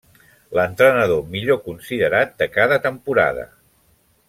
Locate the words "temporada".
2.89-3.47